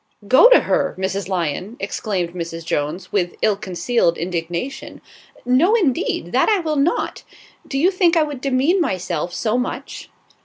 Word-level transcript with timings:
"Go 0.27 0.49
to 0.49 0.61
her, 0.61 0.95
Mrs. 0.97 1.29
Lyon," 1.29 1.77
exclaimed 1.79 2.33
Mrs. 2.33 2.65
Jones, 2.65 3.11
with 3.11 3.35
ill 3.43 3.55
concealed 3.55 4.17
indignation. 4.17 4.99
"No, 5.45 5.75
indeed, 5.75 6.31
that 6.31 6.49
I 6.49 6.57
will 6.59 6.75
not. 6.77 7.21
Do 7.67 7.77
you 7.77 7.91
think 7.91 8.17
I 8.17 8.23
would 8.23 8.41
demean 8.41 8.81
myself 8.81 9.31
so 9.31 9.59
much?" 9.59 10.09